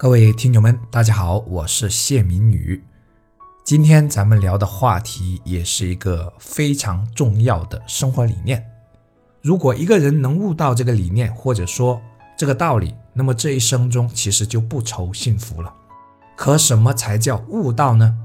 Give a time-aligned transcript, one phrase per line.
[0.00, 2.84] 各位听友们，大家好，我是谢明宇。
[3.64, 8.64] 今天咱们聊的话题也是一个非常重要的生活理念。
[9.42, 12.00] 如果一个人能悟到这个理念，或者说
[12.36, 15.74] 这个道理，那么这一生中其实就不愁幸福了。
[16.36, 18.16] 可什么才叫悟道呢？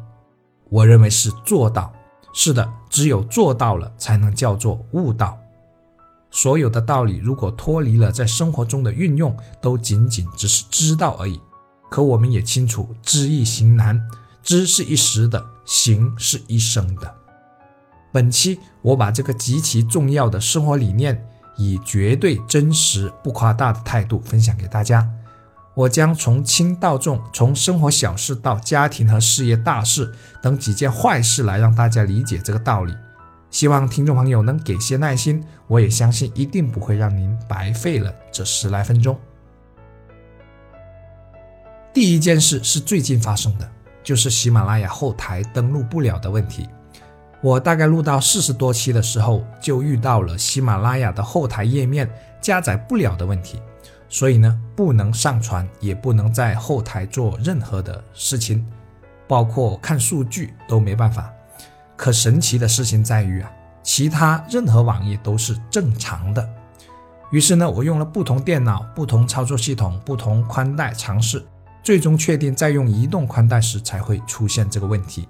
[0.70, 1.92] 我认为是做到。
[2.36, 5.40] 是的，只有做到了，才能叫做悟道。
[6.30, 11.42] 所有的道理，如果脱离了在生活中的运用，都仅仅只是知道而已。
[11.94, 14.02] 可我们也清楚，知易行难，
[14.42, 17.16] 知是一时的，行是一生的。
[18.12, 21.24] 本期我把这个极其重要的生活理念，
[21.56, 25.08] 以绝对真实、不夸大的态度分享给大家。
[25.76, 32.96] 我将从轻到重，从生活小事到家庭和事业大事等几件坏事来让大家理解这个道理。
[33.52, 39.16] 希望听众朋友能给些耐心，我也相信一定不会让您白费了这十来分钟。
[41.94, 43.70] 第一件事是最近发生的，
[44.04, 46.68] 就是喜马拉雅后台登录不了的问题。
[47.40, 52.10] 我大概录到四十多期的时候，就遇到了喜马拉雅的后台页面
[52.42, 53.62] 加载不了的问题，
[54.10, 58.66] 所以呢，不能上传，也不能在后台做任何的事情，
[59.28, 61.32] 包括看数据都没办法。
[61.96, 63.52] 可神奇的事情在于啊，
[63.84, 66.50] 其他任何网页都是正常的。
[67.30, 71.46] 于是呢，我用了不同电脑、不同操作系统、不同宽带尝试。
[71.84, 75.28] 最终确定在用移动宽带时才会出现这个问题。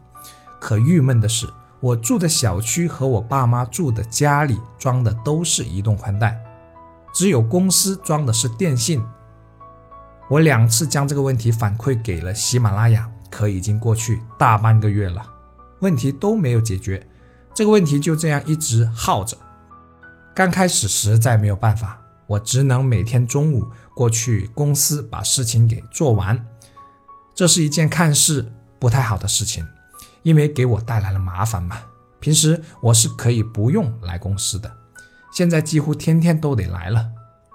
[0.61, 6.39] 可郁闷的是，我住的小区和我爸妈住的家里装的都是移动宽带，
[7.13, 9.03] 只有公司装的是电信。
[10.29, 15.25] 我两次将这个问题反馈给了喜马拉雅，可已经过去大半个月了，
[15.79, 17.05] 问题都没有解决。
[17.53, 19.35] 这个问题就这样一直耗着。
[20.33, 21.99] 刚开始实在没有办法。
[22.25, 26.45] 我只能每天中午过去公司把事情给做完，
[27.35, 29.65] 这是一件看似不太好的事情，
[30.23, 31.77] 因为给我带来了麻烦嘛。
[32.19, 34.71] 平时我是可以不用来公司的，
[35.33, 37.09] 现在几乎天天都得来了。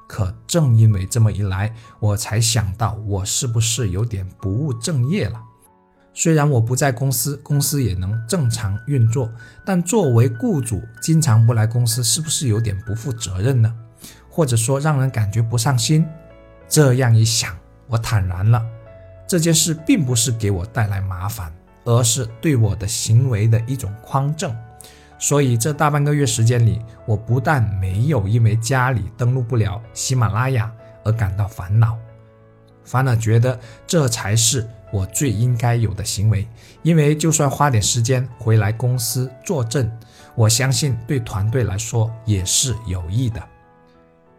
[0.07, 5.41] 可正因为这么一来，我才想到我是不是有点不务正业了。
[6.15, 9.31] 虽然我不在公司，公司也能正常运作，
[9.67, 13.75] 但作为雇主，经常不来公司，是不是有点不负责任呢？
[14.31, 16.07] 或者说让人感觉不上心，
[16.69, 17.57] 这样一想，
[17.87, 18.65] 我坦然了。
[19.27, 21.53] 这件事并不是给我带来麻烦，
[21.85, 24.55] 而是对我的行为的一种匡正。
[25.19, 30.73] 所以这大半个月时间里，我不但没有因为家里登录不了喜马拉雅
[31.05, 31.99] 而感到烦恼，
[32.85, 36.47] 反而觉得这才是我最应该有的行为。
[36.83, 39.91] 因为就算花点时间回来公司坐镇，
[40.35, 43.43] 我相信对团队来说也是有益的。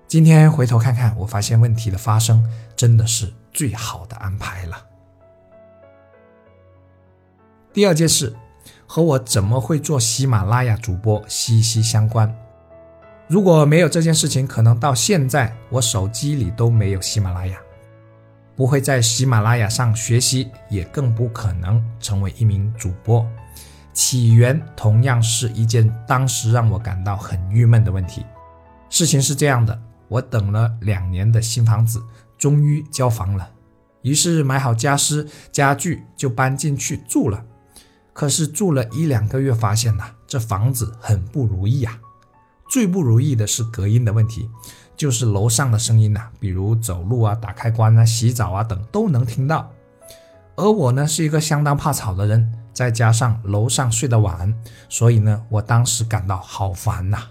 [0.09, 2.43] 今天回头看看，我发现问题的发生
[2.75, 4.83] 真的是最好的安排了。
[7.71, 8.35] 第二件事
[8.87, 12.35] 和我怎么会做喜马拉雅主播息息相关。
[13.27, 17.59] 如果没有这件事情，可能到现在我手机里都没有喜马拉雅，
[18.55, 23.23] 不会在喜马拉雅上学习，也更不可能成为一名主播。
[23.93, 28.25] 起源同样是一件当时让我感到很郁闷的问题。
[28.89, 29.79] 事情是这样的。
[30.09, 32.03] 我等了两年的新房子
[32.37, 33.49] 终于交房了，
[34.01, 37.45] 于是买好家私家具就搬进去住了。
[38.11, 41.97] 可是住了一两个月，发现呐，这房子很不如意啊。
[42.69, 44.49] 最不如意的是隔音的问题，
[44.97, 49.71] 就是楼上的声音呐，比如走路啊、打开关啊、洗澡啊等都能听到。
[50.55, 54.53] 而我呢是一个相当怕吵的人，再加上楼上睡得晚，
[54.89, 57.23] 所以呢，我当时感到好烦呐。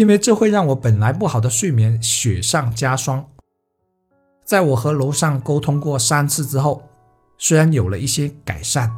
[0.00, 3.26] 因为这会让我本来不好的睡眠雪上加霜。
[4.42, 6.88] 在我和楼上沟通过三次之后，
[7.36, 8.90] 虽然有了一些改善，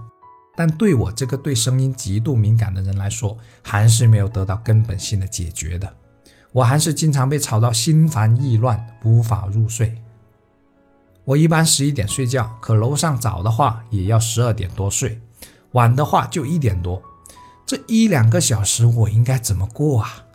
[0.55, 5.93] 但对我这个对声音极度敏感的人来说，还是没有得到根本性的解决的。
[6.53, 10.01] 我还是经常被吵到心烦意乱，无法入睡。
[11.25, 15.21] 我一般十一点睡觉，可楼上早的话也要十二点多睡，
[15.73, 17.03] 晚的话就一点多。
[17.67, 20.27] 这一两个小时我应该怎么过啊？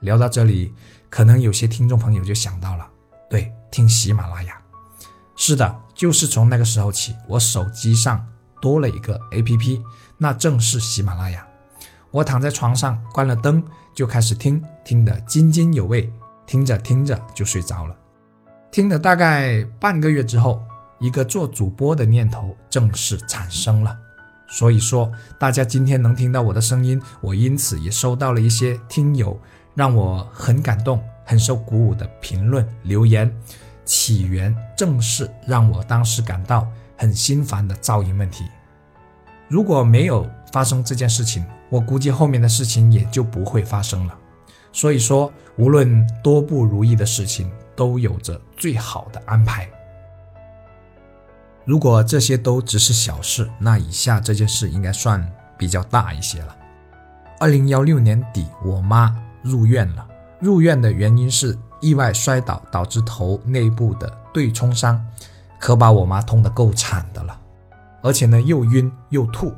[0.00, 0.72] 聊到这里，
[1.08, 2.86] 可能有些听众朋友就想到了，
[3.28, 4.60] 对，听喜马拉雅。
[5.36, 8.26] 是的，就是从那个时候起，我手机上
[8.60, 9.80] 多了一个 APP，
[10.18, 11.46] 那正是喜马拉雅。
[12.10, 13.62] 我躺在床上，关了灯，
[13.94, 16.12] 就开始听，听得津津有味，
[16.44, 17.96] 听着听着就睡着了。
[18.70, 20.62] 听了大概半个月之后，
[20.98, 23.96] 一个做主播的念头正式产生了。
[24.48, 29.40] 所以说，大家今天能听到我的声音，我因此也收到了一些听友。
[29.80, 33.34] 让我很感动、很受鼓舞的评论留言，
[33.86, 36.68] 起源正是让我当时感到
[36.98, 38.44] 很心烦的噪音问题。
[39.48, 44.14] 如果没有发生这件事情，我估计后面的事情也就不会发生了。
[44.70, 49.66] 所以说，无论多不如意的事情，都有着最好的安排。
[51.64, 56.54] 如果这些都只是小事，那以下这件事应该算比较大一些了。
[57.38, 60.06] 二零幺六年底，我妈入院了。
[60.40, 65.04] 入院的原因是意外摔倒导致头内部的对冲伤，
[65.58, 67.38] 可把我妈痛得够惨的了。
[68.02, 69.52] 而且呢，又晕又吐。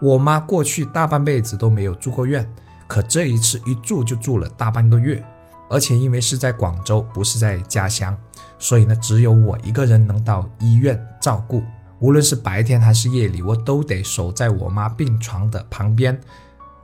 [0.00, 2.46] 我妈过去大半辈子都没有住过院，
[2.86, 5.24] 可这一次一住就住了大半个月。
[5.70, 8.14] 而且因为是在广州，不是在家乡。
[8.58, 11.62] 所以呢，只有我一个人能到医院照顾，
[12.00, 16.20] 无论是白天还是夜里，我都得守在我妈病床的旁边。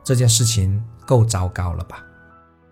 [0.03, 2.03] 这件事情够糟糕了吧？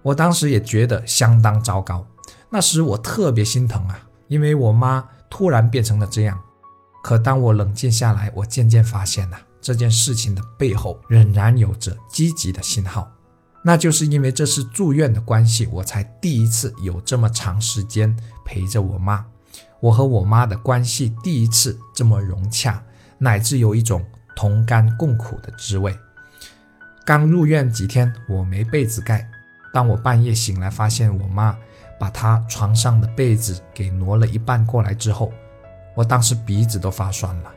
[0.10, 2.04] 我当时也觉得相当糟糕。
[2.50, 6.40] 那时我特别心疼啊，因为我妈突然变成了这样。
[7.04, 13.08] 可当我冷静下来，我渐渐发现呐，这件事情的背后仍然有着积极的信号。
[13.64, 19.24] 那就是因为这是住院的关系，我才第一次有这么长时间陪着我妈，
[19.80, 22.84] 我和我妈的关系第一次这么融洽，
[23.20, 24.04] 乃至有一种
[24.36, 25.96] 同甘共苦的滋味。
[27.06, 29.30] 刚入院几天，我没被子盖，
[29.74, 31.58] 当我半夜醒来，发现我妈
[32.00, 35.32] 把她床上的被子给挪了一半过来之后，
[35.96, 37.52] 我当时鼻子都发酸了，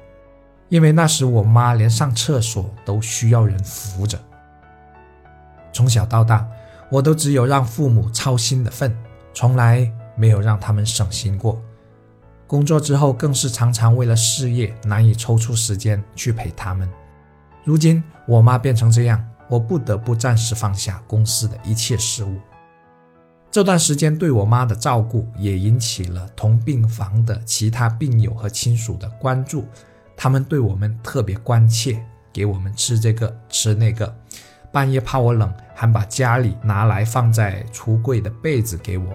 [0.68, 4.18] 因为那时我妈连上厕所都需要人扶着。
[5.72, 6.46] 从小到大，
[6.90, 8.94] 我都只有让父母操心的份，
[9.32, 11.60] 从来没有让他们省心过。
[12.46, 16.86] 工作之后，更是常常为了事业难以抽出时间去陪他们。
[17.64, 22.38] 如今我妈变成这样，我不得不暂时放下公司的一切事务。
[23.50, 29.66] 这段时间对我妈的照顾，也引起了同病房的其他病友和亲属的关注，
[30.16, 32.02] 他们对我们特别关切，
[32.32, 34.10] 给我们吃这个吃那个。
[34.72, 39.14] 半夜怕我冷，还把家里拿来放在橱柜的被子给我。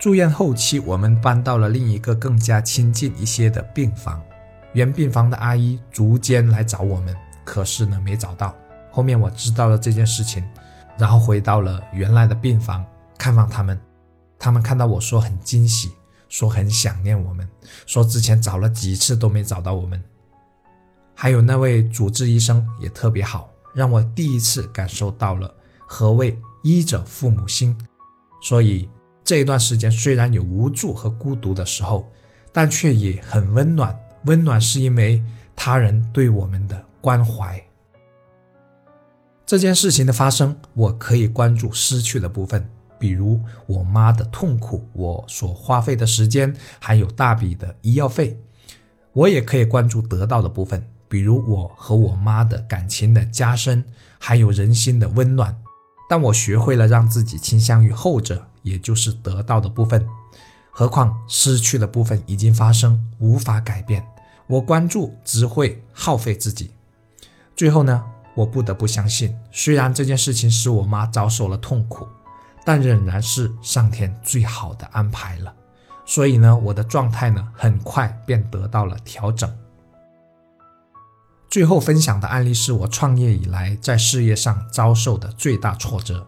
[0.00, 4.20] 住院后期，我们搬到了另一个更加亲近一些的病房。
[4.72, 7.14] 原病房的阿姨逐渐来找我们，
[7.44, 8.52] 可是呢没找到。
[8.90, 10.44] 后面我知道了这件事情，
[10.98, 12.84] 然后回到了原来的病房
[13.16, 13.80] 看望他们。
[14.38, 15.92] 他们看到我说很惊喜，
[16.28, 17.48] 说很想念我们，
[17.86, 20.02] 说之前找了几次都没找到我们。
[21.14, 23.50] 还有那位主治医生也特别好。
[23.72, 25.54] 让我第一次感受到了
[25.86, 27.78] 何谓医者父母心，
[28.42, 28.90] 所以
[29.22, 32.10] 这一段时间虽然有无助和孤独的时候，
[32.52, 33.96] 但却也很温暖。
[34.24, 35.22] 温暖是因为
[35.54, 37.62] 他人对我们的关怀。
[39.50, 42.70] 这件事情的发生，我可以关注失去的部分，
[43.00, 48.36] 比如我妈的痛苦，我所花费的时间，还有大笔的医药费；
[49.12, 50.86] 我也可以关注得到的部分。
[51.08, 53.84] 比如我和我妈的感情的加深，
[54.20, 55.56] 还有人心的温暖，
[56.08, 60.06] 但我学会了让自己倾向于后者，也就是得到的部分。
[60.70, 64.06] 何况失去的部分已经发生，无法改变。
[64.46, 66.70] 我关注只会耗费自己。
[67.56, 68.04] 最后呢，
[68.34, 72.06] 我不得不相信，虽然这件事情使我妈遭受了痛苦，
[72.64, 75.54] 但仍然是上天最好的安排了。
[76.06, 79.52] 所以呢，我的状态呢，很快便得到了调整。
[81.48, 86.26] 最后分享的案例是我创业以来在事业上遭受的最大挫折。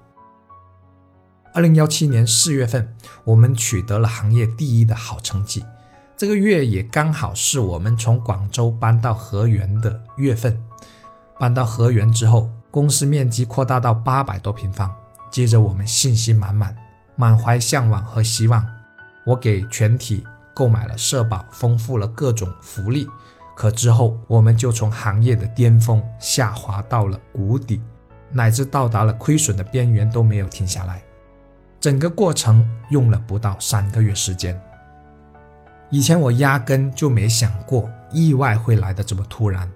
[1.54, 5.64] 二零幺七年四月份，我们取得了行业第一的好成绩，
[6.16, 10.60] 这个月也刚好是我们从广州搬到河源的月份。
[11.42, 14.88] 搬到河源之后，公司面积扩大到八百多平方，
[15.28, 16.72] 接着我们信心满满，
[17.16, 18.64] 满怀向往和希望，
[19.26, 23.08] 我给全体购买了社保，丰富了各种福利。
[23.56, 27.82] 可之后，我们就从行业的巅峰下滑到了谷底，
[28.30, 31.02] 乃至到达了亏损的边缘都没有停下来。
[31.80, 34.56] 整个过程用了不到三个月时间。
[35.90, 39.68] 以前我压根就没想过意外会来的这么突然，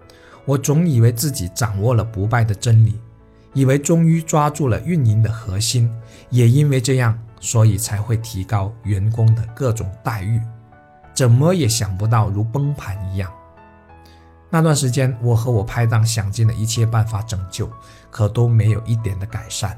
[0.46, 2.98] 我总以为自己掌握了不败的真理，
[3.52, 5.92] 以为终于抓住了运营的核心，
[6.30, 10.40] 也因为这样，所以才会提高员工的各种待遇。
[11.12, 13.30] 怎么也想不到如崩盘一样。
[14.48, 17.68] 那段时间，我和我拍档想尽了一切办法拯救，
[18.10, 19.76] 可都没有一点的改善。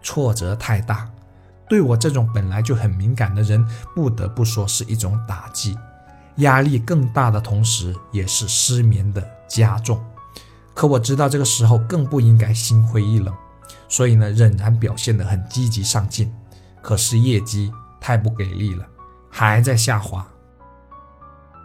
[0.00, 1.10] 挫折太大，
[1.68, 3.62] 对我这种本来就很敏感的人，
[3.94, 5.76] 不得不说是一种打击。
[6.38, 10.02] 压力更大的同时，也是失眠的加重。
[10.74, 13.34] 可我知道这个时候更不应该心灰意冷，
[13.88, 16.32] 所以呢，仍然表现得很积极上进。
[16.80, 18.86] 可是业绩太不给力了，
[19.28, 20.26] 还在下滑。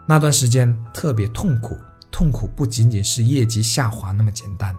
[0.06, 1.78] 那段时间特别痛苦，
[2.10, 4.76] 痛苦不仅仅是业绩下滑那么简单，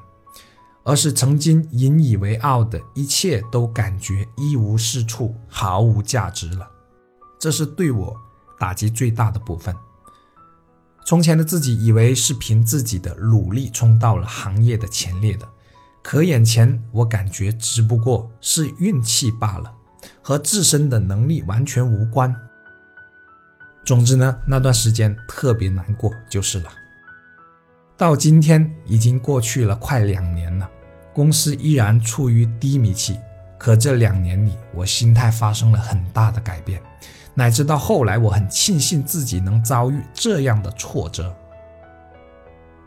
[0.83, 6.69] 而是曾经引以为傲的一切都感觉一无是处，毫无价值了。
[7.39, 8.15] 这是对我
[8.65, 9.75] 打击最大的部分。
[11.05, 15.47] 从前的自己以为是凭自己的努力冲到了行业的前列的，
[16.01, 19.71] 可眼前我感觉只不过是运气罢了，
[20.23, 22.35] 和自身的能力完全无关。
[23.85, 26.71] 总之呢，那段时间特别难过就是了。
[27.95, 30.67] 到今天已经过去了快两年了，
[31.13, 33.19] 公司依然处于低迷期，
[33.59, 36.81] 可这两年里我心态发生了很大的改变。
[37.35, 41.35] 乃至到后来，我很庆幸自己能遭遇这样的挫折。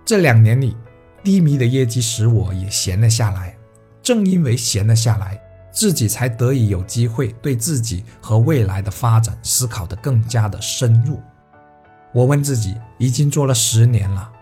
[0.05, 0.77] 这两年里，
[1.23, 3.55] 低迷的业绩使我也闲了下来。
[4.03, 5.39] 正因为闲了下来，
[5.71, 11.21] 自己才得以有机会对自己和未来的发展思考得更加的深入。
[12.15, 14.33] 我问自己：已经做了十年了，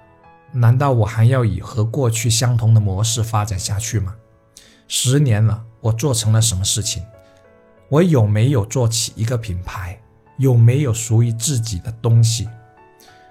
[0.52, 4.14] 难道我还要以和过去相同的模式发展下去吗？
[4.86, 7.02] 十年了，我做成了什么事情？
[7.88, 9.98] 我有没有做起一个品牌？
[10.38, 12.48] 有没有属于自己的东西？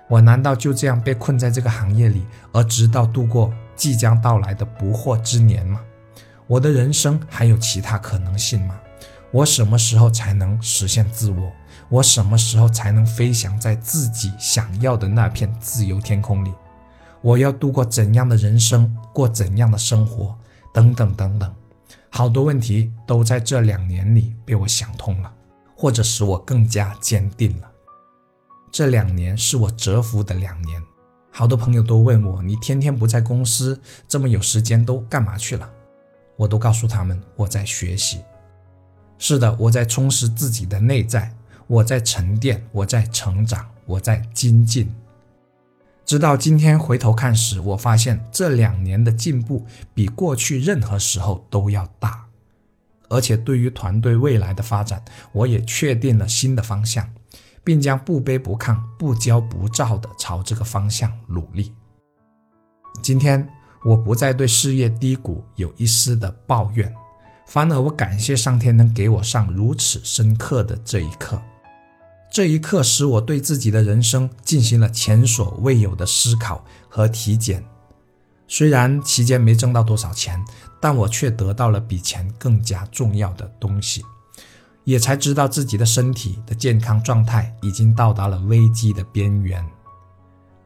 [0.07, 5.81] 我难道就这样被困在这个行业里，而直到度过即将到来的不惑之年吗？
[6.47, 8.79] 我的人生还有其他可能性吗？
[9.31, 11.51] 我什么时候才能实现自我？
[11.89, 16.53] 我什么时候才能飞翔在自己想要的那片自由天空里？
[17.21, 20.35] 我要度过怎样的人生，过怎样的生活？
[20.73, 21.53] 等等等等。
[22.17, 25.29] 好多问题都在这两年里被我想通了，
[25.75, 27.69] 或者使我更加坚定了。
[28.71, 30.81] 这两年是我蛰伏的两年。
[31.29, 35.69] 好多朋友都问我：“你天天不在公司，这么有时间都干嘛去了？”
[36.39, 38.21] 我都告诉他们：“我在学习。”
[39.19, 41.35] 是的，我在充实自己的内在，
[41.67, 44.89] 我在沉淀，我在成长，我在精进。
[46.05, 52.25] 直到今天回头看时，我发现这两年的进步比过去任何时候都要大，
[53.09, 57.09] 而且对于团队未来的发展，我也确定了新的方向，
[57.63, 61.73] 并将不卑不亢、不骄不躁地朝这个方向努力。
[63.01, 63.49] 今天
[63.83, 66.93] 我不再对事业低谷有一丝的抱怨，
[67.47, 71.41] 反而我感谢上天能给我上如此深刻的这一课。
[72.35, 77.63] 这一刻使我对自己的人生进行了前所未有的思考和体检。
[78.45, 80.43] 虽然期间没挣到多少钱，
[80.81, 84.03] 但我却得到了比钱更加重要的东西，
[84.83, 89.65] 也才知道自己的身体的健康状态已经到达了危机的边缘。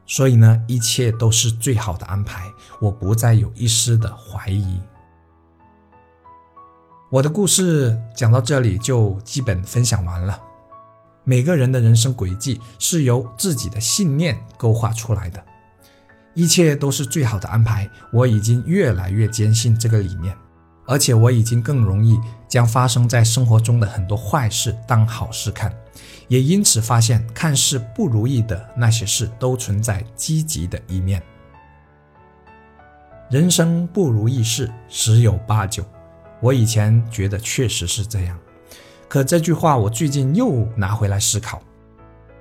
[0.07, 4.79] 所以呢，一切都是最好的安排，我不再有一丝的怀疑。
[7.11, 10.45] 我的故事讲到这里就基本分享完了。
[11.29, 15.39] 每个人的人生轨迹是由自己的信念勾画出来的，
[16.33, 17.87] 一切都是最好的安排。
[18.11, 20.35] 我已经越来越坚信这个理念，
[20.87, 25.71] 而且我已经更容易将发生在生活中的很多坏事当好事看，
[26.29, 31.21] 也因此发现看似不如意的那些事都存在积极的一面。
[33.29, 35.85] 人生不如意事十有八九，
[36.41, 38.35] 我以前觉得确实是这样。
[39.09, 41.59] 可这句话我最近又拿回来思考，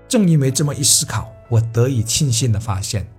[0.06, 3.10] 正因为这么一思考，我得以庆幸的发现，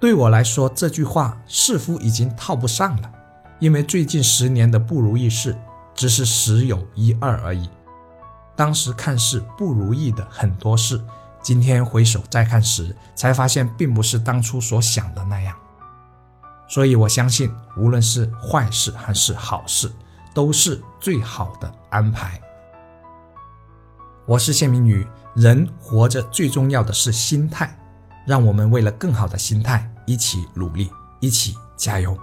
[0.00, 3.12] 对我来说这句话似乎已经套不上了，
[3.58, 5.54] 因为最近十年的不如意事
[5.94, 7.68] 只是十有一二而已。
[8.56, 10.98] 当时看似不如意的很多事，
[11.42, 15.54] 今天回首再看时，才发现并不是当初所想的那样。
[16.66, 19.92] 所以我相信，无论是坏事还是好事，
[20.32, 22.40] 都是最好的安排。
[24.26, 27.78] 我是谢明宇，人活着最重要的是心态，
[28.26, 30.90] 让我们为了更好的心态一起努力，
[31.20, 32.16] 一起加油。